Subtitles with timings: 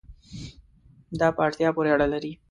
[1.19, 2.31] دا په اړتیا پورې اړه لري